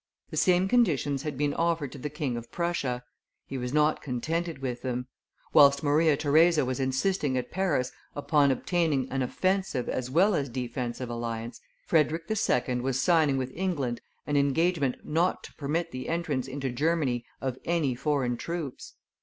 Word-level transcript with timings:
The 0.31 0.35
same 0.37 0.67
conditions 0.67 1.21
had 1.21 1.37
been 1.37 1.53
offered 1.53 1.91
to 1.91 1.99
the 1.99 2.09
King 2.09 2.35
of 2.35 2.51
Prussia; 2.51 3.03
he 3.45 3.59
was 3.59 3.71
not 3.71 4.01
contented 4.01 4.57
with 4.57 4.81
them. 4.81 5.05
Whilst 5.53 5.83
Maria 5.83 6.17
Theresa 6.17 6.65
was 6.65 6.79
insisting 6.79 7.37
at 7.37 7.51
Paris 7.51 7.91
upon 8.15 8.49
obtaining 8.49 9.11
an 9.11 9.21
offensive 9.21 9.87
as 9.87 10.09
well 10.09 10.33
as 10.33 10.49
defensive 10.49 11.11
alliance, 11.11 11.61
Frederick 11.85 12.23
II. 12.27 12.81
was 12.81 12.99
signing 12.99 13.37
with 13.37 13.51
England 13.53 14.01
an 14.25 14.37
engagement 14.37 14.95
not 15.05 15.43
to 15.43 15.53
permit 15.53 15.91
the 15.91 16.09
entrance 16.09 16.47
into 16.47 16.71
Germany 16.71 17.23
of 17.39 17.59
any 17.65 17.93
foreign 17.93 18.37
troops. 18.37 18.95